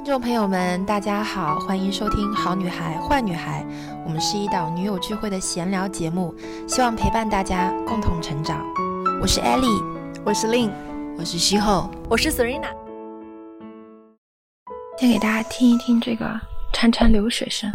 [0.00, 3.62] 听众朋友们，大家好，欢迎收听《好女孩坏女孩》，
[4.06, 6.34] 我们是一档女友聚会的闲聊节目，
[6.66, 8.64] 希望陪伴大家共同成长。
[9.20, 9.84] 我是 Ellie，
[10.24, 10.70] 我是 Lin，
[11.18, 12.74] 我是西后，我是 Serena。
[14.98, 16.24] 先给大家听一听这个
[16.72, 17.70] 潺潺流水声。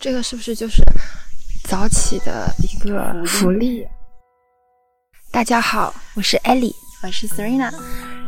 [0.00, 0.82] 这个是不是就是
[1.74, 3.84] 早起的一个福利？
[5.32, 7.68] 大家好，我是 Ellie，我是 Serena。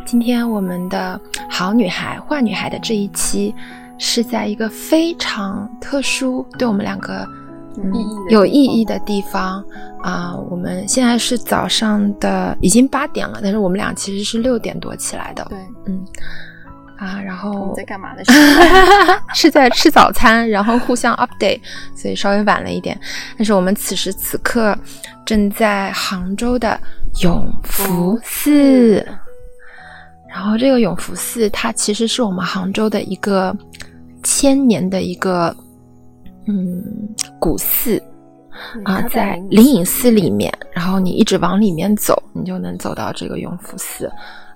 [0.05, 3.55] 今天我们的好女孩坏女孩的这一期
[4.01, 7.25] 是在一个非常特殊，对我们两个
[8.31, 9.65] 有意义的地方
[10.03, 10.35] 啊。
[10.51, 15.47] 我们现在是早上的已经八点了，但是我们俩其实是六点多起来的。
[15.49, 16.05] 对，嗯。
[16.99, 18.25] 啊，然后在干嘛的？
[19.35, 21.61] 是在吃早餐，然后互相 update，
[21.95, 22.99] 所以稍微晚了一点。
[23.37, 24.77] 但是我们此时此刻
[25.25, 26.81] 正在杭州的
[27.23, 29.07] 永福寺，
[30.29, 33.55] 然后这个永福寺它其实是我们杭州的一个
[34.23, 35.55] 千年的一个
[36.47, 36.83] 嗯
[37.39, 38.03] 古寺
[38.85, 44.11] 啊，在灵隐寺里面，然后你一直往里面走，你就能走到这个永福寺。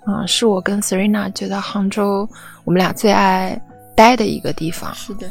[0.06, 2.29] 嗯，是我跟 Serena 觉得杭州
[2.65, 3.61] 我们俩最爱
[3.95, 4.92] 待的一个地方。
[4.95, 5.27] 是的，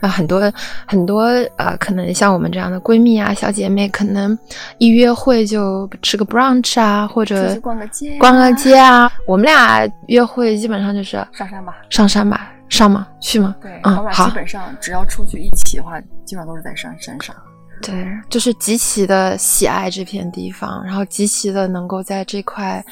[0.00, 0.52] 啊，很多
[0.86, 1.24] 很多
[1.56, 4.38] 呃，可能像我们这样的闺蜜啊、小姐妹，可能
[4.78, 9.10] 一约会就吃个 brunch 啊，或者逛个街，逛个街啊。
[9.26, 13.06] 我们俩约会基本上就是上山吧，上山吧，上吗？
[13.20, 13.56] 去吗？
[13.60, 14.28] 对，嗯，好。
[14.28, 17.34] 基本上只要出去一起的话，基本上都是在山山上。
[17.82, 22.84] 对，就是极其的喜爱这片地方，然后极其的能够在这块。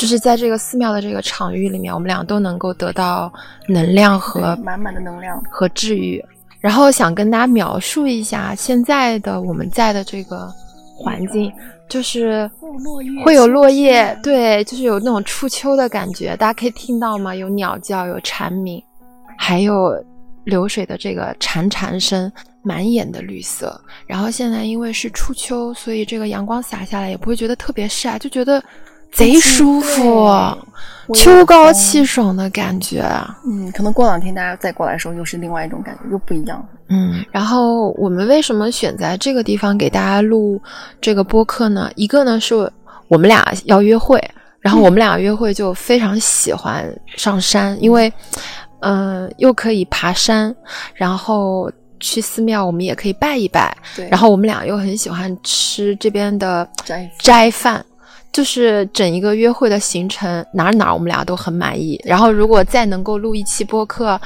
[0.00, 3.30] 就是在这个寺庙的这个场域里面，我们俩都能够得到
[3.68, 6.24] 能量和满满的能量和治愈。
[6.58, 10.50] 然后想跟大家描述一下现在的我们在的这个
[10.96, 11.52] 环境，
[11.86, 12.50] 就是
[13.22, 16.34] 会有落叶，对，就是有那种初秋的感觉。
[16.34, 17.34] 大家可以听到吗？
[17.34, 18.82] 有鸟叫，有蝉鸣，
[19.36, 20.02] 还有
[20.44, 22.32] 流水的这个潺潺声，
[22.62, 23.78] 满眼的绿色。
[24.06, 28.64] 然后现在因为是初秋，所以这个阳光洒下来也不会觉得特别晒，就觉得。
[29.12, 30.28] 贼舒服，
[31.14, 33.04] 秋高气爽的感觉。
[33.44, 36.64] 嗯，可能过两天大家再过来的时候，又是另外一种感觉，又不一样。
[36.88, 40.60] 嗯，然后我们为什么选在这个地方给大家录
[41.00, 41.90] 这个播客呢？
[41.94, 42.70] 一个呢是
[43.08, 44.22] 我们俩要约会，
[44.60, 46.84] 然后我们俩约会就非常喜欢
[47.16, 48.12] 上山，因为
[48.80, 50.54] 嗯又可以爬山，
[50.94, 53.76] 然后去寺庙我们也可以拜一拜。
[53.96, 57.84] 对，然后我们俩又很喜欢吃这边的斋斋饭。
[58.32, 62.00] 就是整一个约会的行程，哪儿哪儿我们俩都很满意。
[62.04, 64.20] 然后如果再能够录一期播客，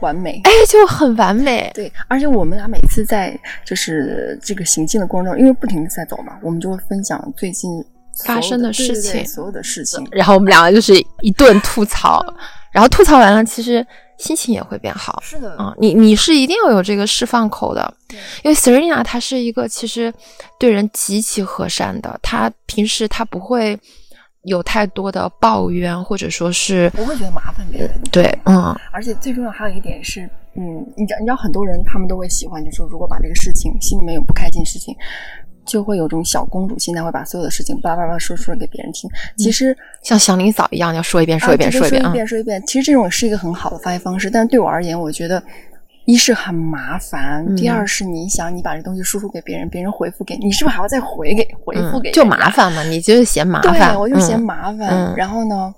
[0.00, 1.70] 完美，哎，就很完美。
[1.74, 7.70] 对，而且我们俩每次在就是这个行进的过程中，因为不停的在走嘛，我们就会分享最近
[8.24, 10.06] 发生的事情，所有的事情。
[10.10, 12.24] 然后我们两个就是一顿吐槽，
[12.70, 13.86] 然后吐槽完了，其实。
[14.18, 17.94] 心情也会变好，是的啊，你你是一定要有这个释放口的，
[18.42, 20.12] 因为 Serena 她是一个其实
[20.58, 23.78] 对人极其和善的，她平时她不会
[24.42, 27.90] 有太多的抱怨，或者说是不会觉得麻烦别人。
[28.10, 30.22] 对，嗯，而且最重要还有一点是，
[30.56, 34.94] 嗯，你知道你知道很多人他们都会喜欢，就是说如果把这个事情心里面有不开心事情。
[35.68, 39.08] 就会有种小公主心态，会把所有的事情叭叭叭说出来给别人听。
[39.36, 42.60] 其实像祥林嫂一样，要说一遍，说一遍，说一遍，说一遍，说一遍。
[42.66, 45.40] 其实这种是一个很好的发泄方式，但是对我而言，我觉得
[46.06, 52.10] 一是很麻烦，第二是你想你把这东西输出给别人，别人回复给你，是不是还要再回给回复给？
[52.12, 55.14] 就麻烦嘛，你就是嫌麻烦，对我就嫌麻烦。
[55.14, 55.72] 然后呢，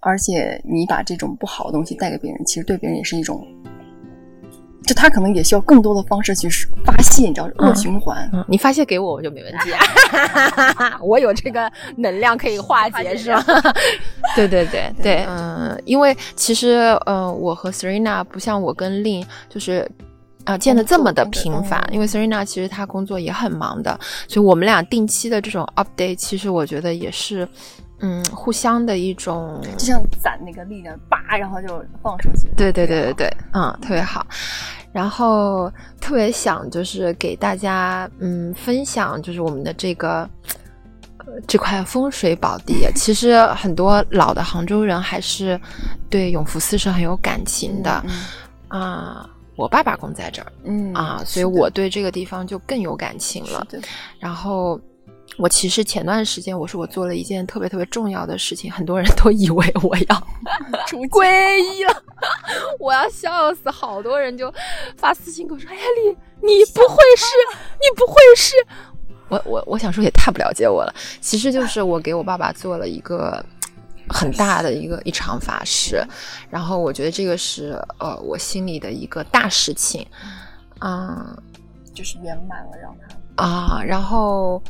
[0.00, 3.42] 而且你把这种不好的东西带给别人，其实对别人也是一种。
[4.84, 6.48] 就他可能也需要更多的方式去
[6.84, 8.30] 发泄，你知道恶循环。
[8.48, 13.44] 你发泄给我，我就没问题啊， 我有这个能量可以化解， 是吧？
[14.34, 19.88] 对对对对，嗯，因为其实，嗯，我和 Serena 不像我跟 Lin，就是
[20.44, 27.48] 啊见的这么的频繁，因为 Serena 其实她工作也很忙的，所以我们俩定期的这种 update，其实我觉得也是。
[28.04, 31.68] 嗯，互相的一种，就像攒那个力量，叭，然后就
[32.02, 32.48] 放出去。
[32.56, 34.26] 对对对对对，嗯，特别好。
[34.92, 40.28] 然后特别想就是给大家嗯分享，就是我们的这个
[41.18, 42.86] 呃这块风水宝地。
[42.96, 45.58] 其实很多老的杭州人还是
[46.10, 48.04] 对永福寺是很有感情的
[48.68, 49.30] 啊。
[49.54, 53.64] 我爸爸公在这儿，嗯啊，所以我对这个地方就更有感情了。
[54.18, 54.80] 然后。
[55.38, 60.26] 我其实前段时间我说我做了一件特别特别重要的事情，很多人都以为我要
[61.10, 62.02] 皈依了，
[62.78, 64.52] 我要笑死，好多人就
[64.96, 66.10] 发私信跟我说：“哎呀，你
[66.46, 67.26] 你不会是，
[67.80, 68.54] 你不会是？”
[69.28, 73.42] 我我我想说也太不了解我了，其实就是我给我爸爸做了一个
[74.10, 76.06] 很大的一个一场法事，
[76.50, 80.06] 然后我觉得这个是呃我心里的一个大事情，
[80.80, 81.34] 嗯，
[81.94, 83.42] 就是圆满了让他。
[83.42, 84.62] 啊，然后，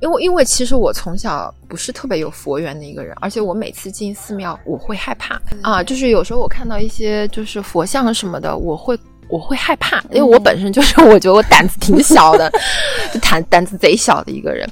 [0.00, 8.98] 因为因为其实我从小不是特别有佛缘的一个人，而且我每次进寺庙我会害怕啊，就是有时候我看到一些就是佛像什么的，我会
[9.28, 12.52] 我会害怕，因为我本身就是我觉得我胆子挺小的，
[13.12, 14.68] 就胆胆子贼小的一个人，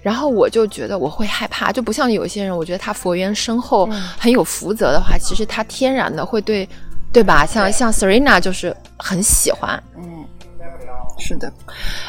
[0.00, 6.66] 然后我就觉得我会害怕，就不像有些人，我觉得他佛缘深厚，很有福泽的话，其实他天然的会对，
[7.12, 7.44] 对吧？
[7.44, 10.24] 像像 Serena 就是很喜欢，嗯。
[11.18, 11.52] 是的，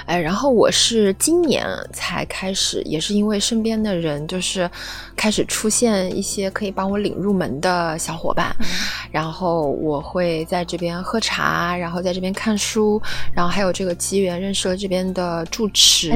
[0.05, 4.69] 哎，然后我是今年才开始，也是因为身边的人就是
[5.15, 8.55] 开始出现一些可以帮我领入门的小伙伴，
[9.11, 13.01] 然后我会在这边喝茶，然后在这边看书，
[13.33, 16.09] 然后还有这个机缘认识了这边的住持，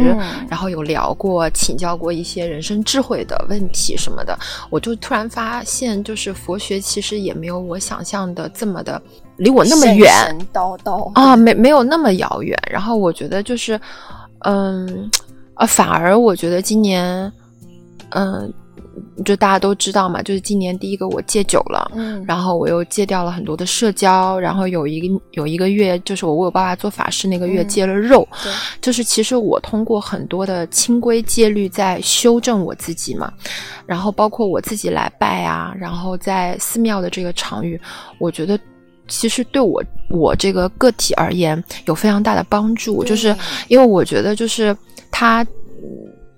[0.47, 4.37] 然后有聊过、请教过一些人生智慧的问题什么的，
[4.69, 9.01] 我就突然发现，就是佛学其实也没有我想象的这么的。
[9.38, 12.57] 离我那么远，叨叨啊，没没有那么遥远。
[12.69, 13.80] 然后我觉得就是，
[14.39, 15.09] 嗯，
[15.56, 17.31] 啊，反而我觉得今年，
[18.09, 18.53] 嗯，
[19.25, 28.27] 就大家都知道嘛，就是今年第一个我戒酒了，嗯，然后我又戒掉了很多的社交，然后有一个有一个月，就是我为我爸爸做法事那个月戒了肉，
[28.81, 33.33] 就是其实我通过很多的清规戒律在修正我自己嘛，
[33.88, 37.81] 然后包括我自己来拜啊，然后在寺庙的这个场域，
[38.19, 38.59] 我觉得。
[39.07, 43.35] 其实对我我这个个体而言有非常大的帮助，就是
[43.67, 44.75] 因为我觉得就是
[45.11, 45.45] 他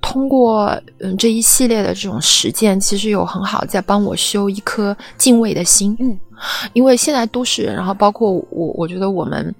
[0.02, 5.96] 通过嗯这一系列的这种实践，其实有很好在帮我修一颗敬畏的心。
[6.00, 6.18] 嗯，
[6.74, 9.54] 因为现在都市人，然后包括我，我觉得我们。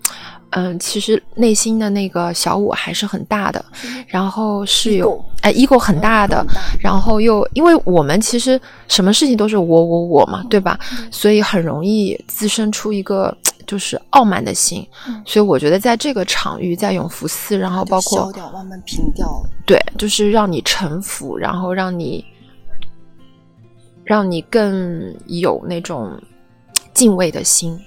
[0.52, 3.64] 嗯，其实内心的那个小我还是很大的，
[4.08, 6.46] 然后是有哎，ego 很大的，
[6.80, 10.80] 然后又因为我们其实什么事情都是我我我嘛，对吧？
[11.12, 13.36] 所以很容易滋生出一个
[13.68, 14.88] 就是傲慢的心。
[15.26, 19.28] 所以我觉得在这个场域，在永福寺，然后包括消掉，慢慢平掉，
[19.66, 22.24] 对，就是让你臣服，然后让你
[24.06, 26.18] 让你更有那种
[26.94, 27.78] 敬畏的心。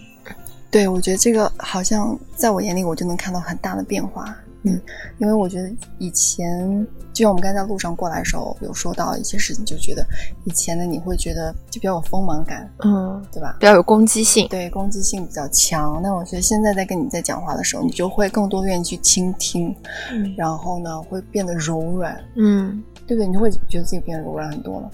[0.70, 4.36] 对，我觉得这个好像在我眼里，我就能看到很大的变化。
[4.64, 4.78] 嗯，
[5.18, 10.04] 因为我觉得以前，就像我们刚才在路上过来的时候，有说到一些事情，就觉得
[10.44, 13.56] 以前的你会觉得就比较有锋芒感，嗯，对吧？
[13.60, 16.02] 比较有攻击性，对，攻击性比较强。
[16.02, 19.74] 那我觉得现在在跟你在讲话的时候，你就会更多愿意去倾听，
[20.10, 23.28] 嗯，然后呢，会变得柔软，嗯，对不对？
[23.28, 24.90] 你就会觉得自己变得柔软很多了。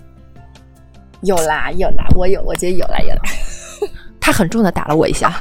[1.23, 3.23] 有啦，有啦，我有，我觉得有啦，有啦。
[4.25, 5.39] 他很重的打了我一下，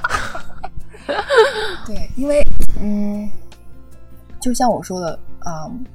[1.87, 2.45] 对，因为
[2.81, 3.31] 嗯，
[4.41, 5.85] 就像我说的嗯，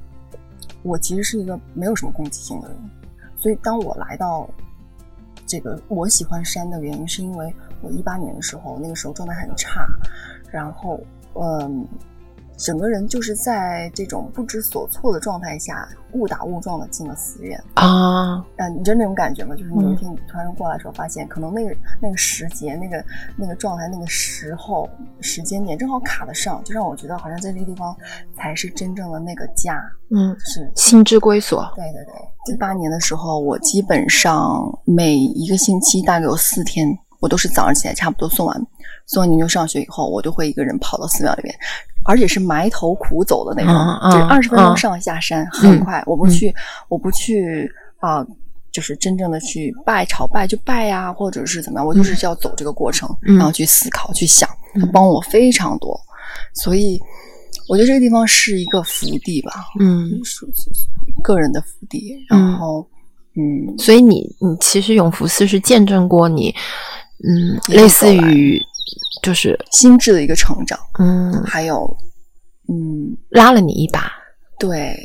[0.81, 2.77] 我其实是一个没有什么攻击性的人，
[3.37, 4.49] 所以当我来到
[5.45, 9.85] 这个我喜欢山的原因，是因为我一八年的时候，那个时候状态很差，
[10.49, 10.99] 然后
[11.35, 11.87] 嗯。
[12.59, 18.43] 整个人就是在这种不知所措的状态下，误打误撞的进了寺院啊！
[18.57, 19.55] 嗯，你知道那种感觉吗？
[19.55, 23.03] 就是有一天你突然过来的时候，发现可能那个那个时节、那个
[23.37, 24.89] 那个状态、那个时候、
[25.21, 27.95] 时间点正好卡得上，就让我觉得好像在这个地方
[28.35, 29.81] 才是真正的那个家。
[30.11, 31.65] 嗯，是心之归所。
[31.77, 36.85] 对对对，一八年的时候，我基本上每一个星期大概有四天，
[37.21, 38.67] 我都是早上起来差不多送完
[39.05, 41.55] 送完牛牛上学以后，我就会一个人跑到寺庙里面。
[42.05, 46.01] 而且是埋头苦走的那种，就是二十分钟上下山，很快。
[46.05, 46.53] 我不去，
[46.87, 48.25] 我不去啊，
[48.71, 55.99] 就是真正的去拜朝拜就拜呀，或者是怎么样，我就是要走这个过程，然后去思考、去想，他帮我非常多。
[56.53, 56.99] 所以
[57.67, 60.09] 我觉得这个地方是一个福地吧，嗯，
[61.21, 62.15] 个人的福地。
[62.29, 62.87] 然后，
[63.35, 66.55] 嗯，所以你你其实永福寺是见证过你，
[67.27, 68.59] 嗯，类似于。
[69.21, 71.85] 就是心智的一个成长，嗯，还有，
[72.67, 74.11] 嗯，拉了你一把。
[74.57, 74.95] 对，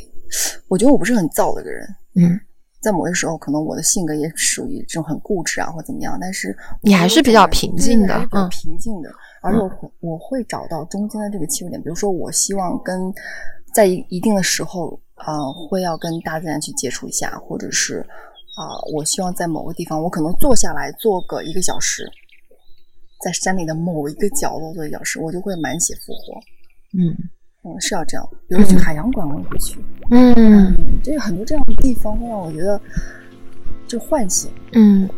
[0.69, 1.87] 我觉得我不是很躁的一个人，
[2.17, 2.41] 嗯，
[2.83, 6.19] 在某些时候，可能我的性格也属于这种很固执啊，或怎么样。
[6.21, 9.11] 但是你还是比较平静的，嗯，平静的。
[9.43, 13.13] 而且我我会找到中间的这个切入点，比如说，我希望跟
[13.75, 15.37] 在一一定的时候，啊，
[15.69, 17.99] 会要跟大自然去接触一下，或者是
[18.57, 22.11] 啊，我希望在某个地方，我可能坐下来坐个一个小时。
[23.25, 26.39] 在山里的某一个角落做一小时，我就会满血复活。
[26.93, 27.17] 嗯
[27.65, 28.29] 嗯，是要这样。
[28.47, 29.79] 比如去海洋馆，我也会去。
[30.11, 32.79] 嗯就是很多这样的地方会让我觉得
[33.89, 34.51] 就唤醒。
[34.73, 35.09] 嗯，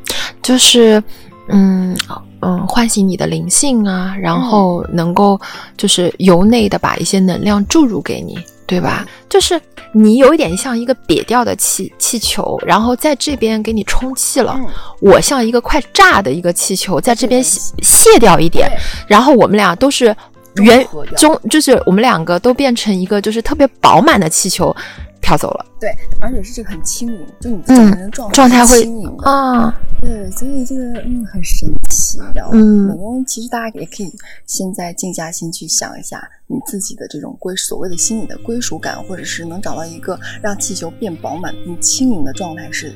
[0.41, 1.03] 就是
[1.49, 1.97] 嗯
[2.41, 5.41] 嗯，唤醒你的灵性啊，然后能够
[5.77, 9.07] 就是由内的把一些能量注入给你，对吧？
[9.29, 9.61] 就是
[9.93, 14.55] 你有一点像一个瘪掉的气气球，然后在这边给你充气了。
[14.59, 14.67] 嗯，
[15.01, 18.69] 我像一个快炸的一个气球，在这边是卸卸掉一点，
[19.07, 20.15] 然后我们俩都是
[20.57, 21.15] 原中和掉。
[21.17, 24.75] 中，就是我们两个都变成一个就是特别饱满的气球
[25.21, 29.09] 飘走了对，而且是这个很轻盈，就你整个人的状嗯状态会轻盈。
[29.19, 32.19] 啊，对，所以这个嗯很神奇？
[32.53, 34.13] 嗯每个人其实大家也可以
[34.47, 42.95] 现在静下心去想一下你自己的这种归所谓的心理的归属感，或者是能找到一个让气球变饱满并轻盈的状态是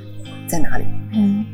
[0.49, 0.85] 在哪里？
[1.13, 1.45] 嗯。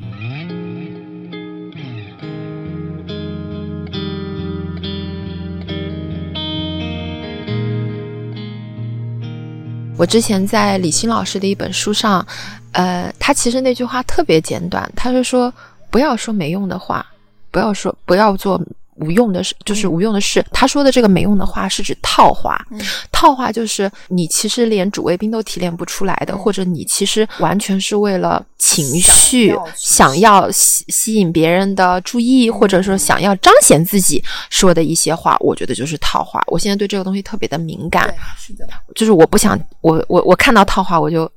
[9.98, 12.24] 我之前在李欣老师的一本书上，
[12.72, 15.52] 呃，他其实那句话特别简短，他是说
[15.90, 17.04] 不要说没用的话，
[17.50, 18.60] 不要说不要做
[18.96, 20.44] 无用的事，就是无用的事。
[20.52, 22.80] 他说的这个没用的话是指套话，嗯。
[23.12, 26.38] 套话就是你其实连主谓宾都提炼不出来的，嗯。
[26.38, 36.42] 或者你其实完全是为了情绪想要去想要吸吸引别人的注意，或者说想要彰显自己说的一些话，我觉得就是套话。
[36.46, 41.30] 我现在对这个东西特别的敏感，是的，就是我不想，我我我看到套话我就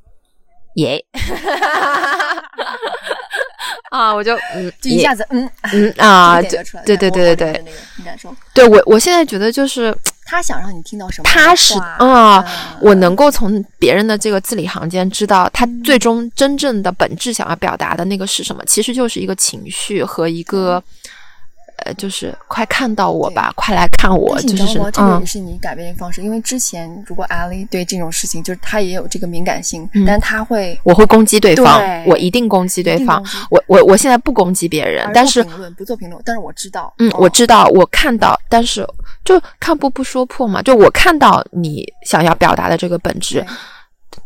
[0.79, 1.03] 耶。
[3.91, 7.63] 啊，我就嗯， 就一下子嗯嗯 啊，对对对对对
[8.53, 9.95] 对我我我现在觉得就是
[10.25, 12.45] 他想让你听到什么踏实啊，嗯
[12.81, 20.81] 我能够从别人的这个字里行间知道他最终真正的本质想要表达的那个是什么，其实就是一个情绪和一个。
[21.85, 24.73] 呃，就是快看到我吧，快来看我，就是？
[24.91, 33.23] 这个嗯也是你改变的方式，因为之前如果阿丽对这种事情，就是她也有这个敏感性，嗯但她会我会攻击对方，对我一定攻击对方。
[33.49, 38.87] 我我我现在不攻击别人，但是不评论不做评论，但是我知道，嗯，哦我知道，我看到，但是
[39.23, 43.45] 就看破不说破嘛，就我看到你想要表达的这个本质，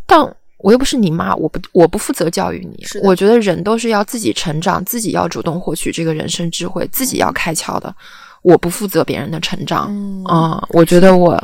[0.06, 0.20] 但
[0.64, 7.94] 我又不是你妈，我不我不负责教育你我觉得人都是要自己成长，自己要主动获取这个人生智慧，自己要开窍的。
[8.44, 11.42] 我不负责别人的成长，嗯啊、我觉得我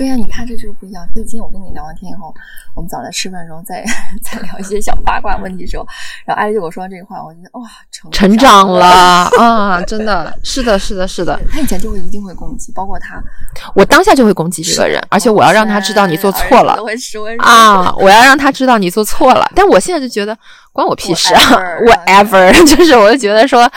[0.00, 1.06] 对呀、你看这就是不一样。
[1.12, 2.34] 所以今天我跟你聊完天以后，
[2.74, 3.84] 我们早上吃饭的时候再
[4.24, 5.86] 再聊一些小八卦问题的时候，
[6.24, 9.82] 然后艾丽对我说完这句话，我觉得哇，成成长了啊！
[9.82, 13.22] 真的是的，是的，是的，他以前就会一定会攻击，包括他
[13.74, 17.94] 我当下就会攻击这个人，而且我要让他知道你做错了都会说啊！
[17.96, 19.46] 我要让他知道你做错了。
[19.54, 20.34] 但我现在就觉得
[20.72, 21.40] 关我屁事啊
[21.84, 23.70] Whatever，whatever， 就是我就觉得说，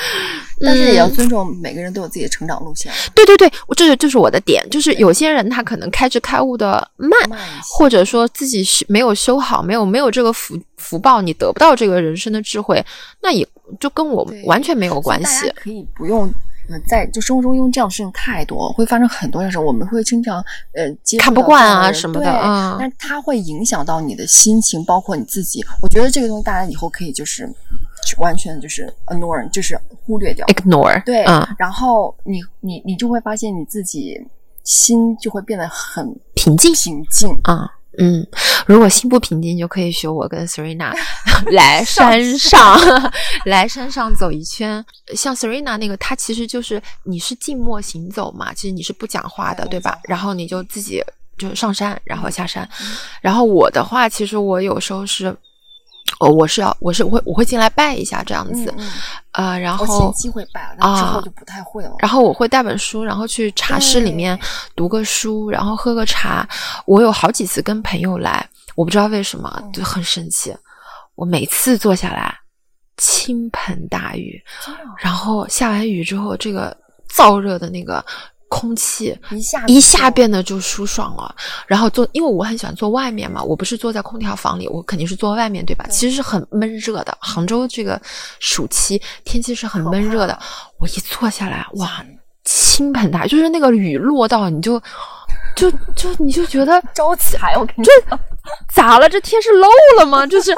[0.63, 7.39] 但是也要嗯尊重每个人都有自己的成长路线，对对对，我这个就是我的点，就是有些人他可能开智开悟的慢，慢。
[7.62, 12.84] 或者说自己是没有修好，没有没有这个福福报，你得不到这个人生的智慧，
[13.22, 13.48] 那也
[13.79, 15.51] 就跟我完全没有关系。
[15.55, 16.32] 可以不用。
[16.70, 20.38] 呃，在就生活中，因为这样的事情太多，会发生很多的事，我们会经常
[20.74, 25.62] 呃接看不惯啊什么的对嗯但是它会影响到你的心情，包括你自己。
[25.82, 27.53] 我觉得这个东西大家以后可以就是
[28.17, 30.46] 完全就是 ignore，就是忽略掉。
[30.48, 34.20] ignore，对，嗯，然后你你你就会发现你自己
[34.64, 37.30] 心就会变得很平静平静。
[37.44, 37.70] 啊。
[38.00, 38.26] 嗯，
[38.66, 40.92] 如果心不平静，就可以学我跟 Serena
[41.54, 42.76] 来山上，
[43.46, 44.84] 来山上走一圈。
[45.16, 50.00] 像 Serena 那个，她其实就是你是静默行走嘛，其实你是不讲话的，对吧？
[50.06, 51.04] 然后你就自己
[51.38, 52.68] 就上山，然后下山。
[52.82, 55.38] 嗯然后我的话，其实我有时候是，
[56.20, 58.91] 哦，我是要我是会我会进来拜一下这样子，嗯，
[59.32, 61.96] 呃，然我前后期会拜了，但之啊后就不太会了。
[62.00, 64.39] 然后我会带本书，然后去茶室里面
[64.75, 66.48] 读个书，然后喝个茶。
[66.86, 70.55] 我有好几次跟朋友来，我不知道为什么嗯就很生气。
[71.15, 72.34] 我每次坐下来，
[72.98, 74.41] 倾盆大雨，
[75.00, 76.75] 然后下完雨之后，这个
[77.12, 78.03] 燥热的那个
[78.54, 81.34] 空气一下一下变得就舒爽了。
[81.66, 85.86] 然后坐，因为我很喜欢坐外面嘛，我不是坐在空调房里，我肯定是坐外面，对吧？
[85.88, 87.18] 对其实是很闷热的。
[87.20, 88.00] 杭州这个
[88.40, 90.38] 暑期天气是很闷热的，
[90.80, 92.06] 我一坐下来，哇，
[92.46, 94.80] 倾盆大雨，就是那个雨落到你就
[95.56, 97.92] 就就你就觉得 招财，我跟你这
[98.72, 99.10] 咋了？
[99.10, 99.68] 这天是漏
[99.98, 100.28] 了吗？
[100.28, 100.56] 就是。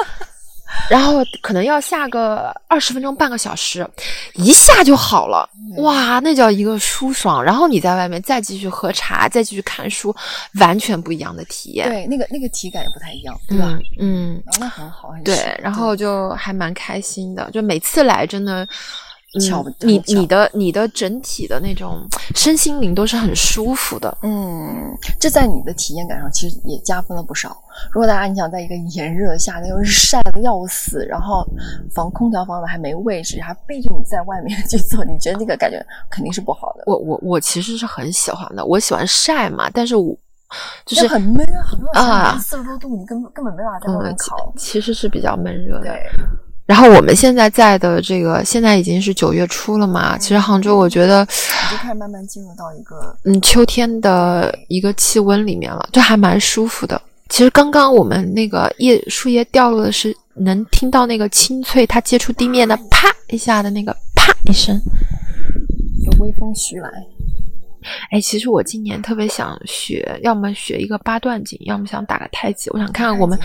[0.90, 3.88] 然后可能要下个二十分钟、半个小时，
[4.34, 7.44] 一下就好了，哇，那叫一个舒爽。
[7.44, 10.16] 然后你在外面再继续喝茶，再继续看书，
[10.60, 11.90] 完全不一样的体验。
[11.90, 13.78] 对那个那个体感也不太一样，对吧？
[14.00, 18.68] 嗯那很好，很对，然后就还蛮开心的，就每次来真的，
[19.40, 24.18] 巧，嗯你你的你的整体的那种 身心灵都是很舒服的。
[24.24, 27.56] 嗯，这在你的体验感上其实也加分了不少。
[27.92, 31.46] 如果大家你想在一个炎热的夏天，又是晒的要死，然后
[31.94, 36.84] 房空调房里还没位置，还逼着你在外面去做，你觉得那个感觉肯定是不好的。
[36.88, 40.16] 我我我其实是很喜欢的，我喜欢晒嘛，但是我
[40.86, 44.54] 就是很闷啊，很多啊四十多度，你根本根本没办法在外面嗯烤。
[44.56, 45.90] 其实是比较闷热的。
[45.90, 46.10] 对，
[46.66, 50.18] 然后我们现在在的这个，现在已经是九月初了嘛。
[50.18, 57.00] 其实杭州，我觉得，你就开始慢慢进入到一个嗯，秋天的一个气温里面了，就还蛮舒服的。
[57.30, 64.80] 其实刚刚我们那个叶树叶掉落的是能听到那个清脆，它接触地面的啪一下的那个啪一声。
[66.04, 66.90] 有微风徐来。
[68.12, 72.70] 哎，其实我今年特别想学，要么学一个八段锦，要么想打个太极。
[72.72, 73.38] 我想看看我们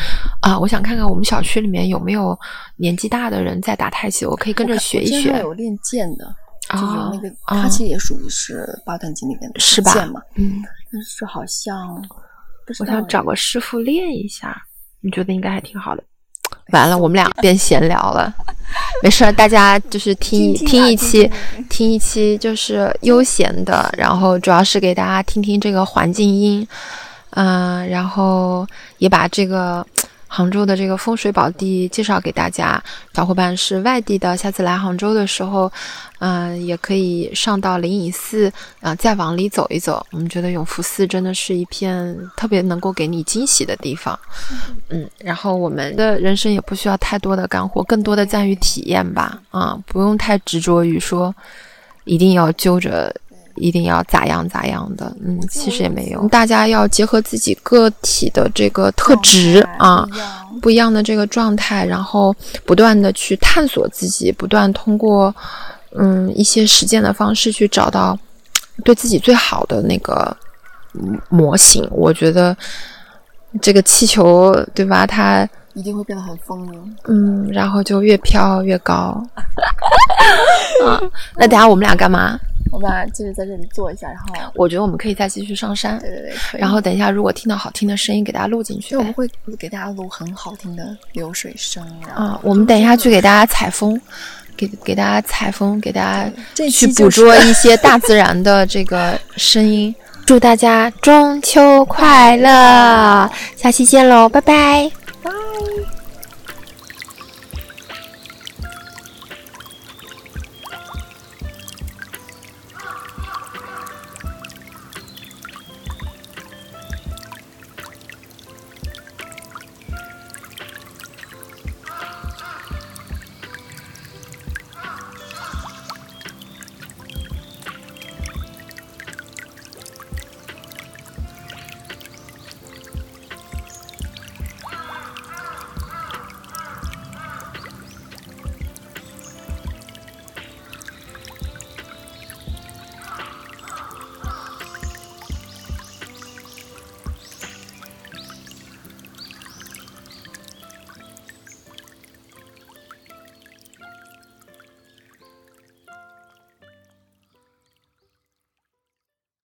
[0.42, 2.38] 啊，我想看看我们小区里面有没有
[2.76, 5.38] 年纪大的人在打太极，我可以跟着学一学。
[5.40, 6.34] 有练剑的，
[6.72, 9.92] 就是有那个，啊它其实也属于是八段锦里面的是吧
[10.36, 12.02] 嗯，但是好像
[12.78, 14.56] 我想找个师傅练一下，
[15.00, 16.04] 你觉得应该还挺好的。
[16.72, 18.32] 完了，我们俩变闲聊了，
[19.02, 21.30] 没事儿，大家就是听听听啊一期
[21.68, 26.66] 听一期就是悠闲的，然后主要是给大家听听这个环境音，
[27.30, 28.66] 嗯、然后
[28.98, 29.84] 也把这个
[30.32, 32.80] 杭州的这个风水宝地介绍给大家。
[33.12, 35.70] 小伙伴是外地的，下次来杭州的时候，
[36.20, 40.06] 嗯、也可以上到灵隐寺，啊、再往里走一走。
[40.12, 44.16] 我们觉得永福寺真的是一片特别能够给你惊喜的地方。
[44.88, 49.42] 嗯，然后我们的人生也不需要太多的干货，更多的在于体验吧。
[49.50, 51.34] 啊，不用太执着于说
[52.04, 53.12] 一定要揪着。
[53.56, 56.26] 一定要咋样咋样的，嗯，其实也没有。
[56.28, 60.06] 大家要结合自己个体的这个特质啊，
[60.62, 65.34] 不一样的这个状态，然后不断的去探索自己，不断通过
[65.96, 68.18] 嗯一些实践的方式去找到
[68.84, 70.36] 对自己最好的那个
[70.94, 71.86] 嗯模型。
[71.90, 72.56] 我觉得
[73.60, 75.06] 这个气球，对吧？
[75.06, 76.96] 它一定会变得很丰盈。
[77.08, 79.22] 嗯，然后就越飘越高。
[80.86, 81.00] 啊，
[81.36, 82.38] 那等下我们俩干嘛？
[82.70, 94.00] 我们俩接着在这里坐一下，然后 我觉得我们可以再继续上山，对对对，可以然后等一下如果听到好听的声音，给大家录进去我们会给大家录很好听的流水声，啊，我们等一下去给大家采风，
[94.56, 96.30] 给给大家采风，给大家
[96.70, 99.94] 去捕捉一些大自然的这个声音。
[100.26, 103.28] 祝大家中秋快乐！
[103.56, 104.88] 下期见喽，拜拜。
[105.22, 105.30] 拜。